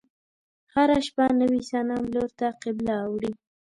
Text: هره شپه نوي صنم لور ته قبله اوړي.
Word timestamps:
هره 0.73 0.97
شپه 1.07 1.25
نوي 1.41 1.61
صنم 1.69 2.01
لور 2.13 2.29
ته 2.39 2.47
قبله 2.63 2.93
اوړي. 3.07 3.31